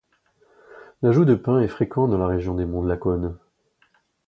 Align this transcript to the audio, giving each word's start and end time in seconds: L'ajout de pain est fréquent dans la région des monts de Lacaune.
L'ajout 1.03 1.25
de 1.25 1.35
pain 1.35 1.59
est 1.61 1.67
fréquent 1.67 2.07
dans 2.07 2.17
la 2.17 2.25
région 2.25 2.55
des 2.55 2.65
monts 2.65 2.81
de 2.81 2.89
Lacaune. 2.89 3.37